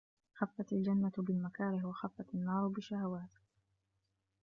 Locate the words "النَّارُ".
2.35-2.67